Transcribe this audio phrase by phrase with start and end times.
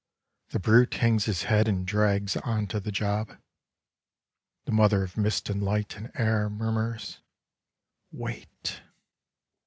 [0.49, 3.37] The brute hangs his head and drags on to the job.
[4.65, 7.19] The mother of mist and light and air murmurs:
[8.11, 8.79] Wait.